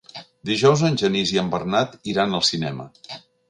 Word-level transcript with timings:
Dijous 0.49 0.83
en 0.87 0.97
Genís 1.03 1.35
i 1.35 1.39
en 1.43 1.53
Bernat 1.53 1.95
iran 2.15 2.37
al 2.41 2.47
cinema. 2.51 2.93